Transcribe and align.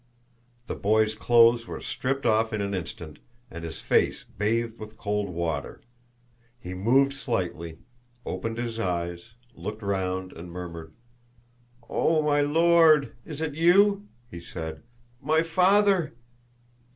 The 0.65 0.73
boy's 0.73 1.13
clothes 1.13 1.67
were 1.67 1.79
stripped 1.79 2.25
off 2.25 2.53
in 2.53 2.59
an 2.61 2.73
instant, 2.73 3.19
and 3.51 3.63
his 3.63 3.79
face 3.79 4.23
bathed 4.23 4.79
with 4.79 4.97
cold 4.97 5.29
water. 5.29 5.79
He 6.57 6.73
moved 6.73 7.13
slightly, 7.13 7.77
opened 8.25 8.57
his 8.57 8.79
eyes, 8.79 9.35
looked 9.53 9.83
round 9.83 10.33
and 10.33 10.49
murmured, 10.51 10.91
"Oh, 11.87 12.23
my 12.23 12.41
Lord! 12.41 13.13
Is 13.27 13.41
it 13.41 13.53
you!" 13.53 14.07
he 14.31 14.39
said; 14.39 14.81
"my 15.21 15.43
father!" 15.43 16.15